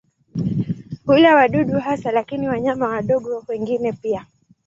Hula 1.05 1.35
wadudu 1.35 1.79
hasa 1.79 2.11
lakini 2.11 2.47
wanyama 2.47 2.87
wadogo 2.87 3.43
wengine 3.49 3.93
pia. 3.93 4.25